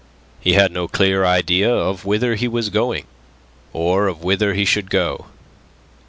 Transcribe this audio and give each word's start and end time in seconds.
He 0.39 0.53
had 0.53 0.71
no 0.71 0.87
clear 0.87 1.23
idea 1.25 1.71
of 1.71 2.05
whither 2.05 2.33
he 2.33 2.47
was 2.47 2.69
going, 2.69 3.05
or 3.71 4.07
of 4.07 4.23
whither 4.23 4.55
he 4.55 4.65
should 4.65 4.89
go. 4.89 5.27